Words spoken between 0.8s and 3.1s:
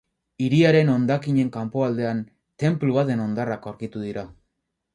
hondakinen kanpoaldean, tenplu